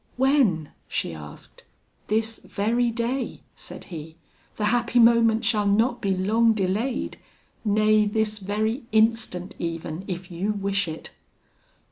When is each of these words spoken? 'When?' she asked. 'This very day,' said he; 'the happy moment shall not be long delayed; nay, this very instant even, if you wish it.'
'When?' 0.17 0.71
she 0.87 1.13
asked. 1.13 1.61
'This 2.07 2.39
very 2.39 2.89
day,' 2.89 3.41
said 3.55 3.83
he; 3.93 4.15
'the 4.55 4.65
happy 4.65 4.97
moment 4.97 5.45
shall 5.45 5.67
not 5.67 6.01
be 6.01 6.17
long 6.17 6.53
delayed; 6.53 7.17
nay, 7.63 8.07
this 8.07 8.39
very 8.39 8.81
instant 8.91 9.53
even, 9.59 10.03
if 10.07 10.31
you 10.31 10.53
wish 10.53 10.87
it.' 10.87 11.11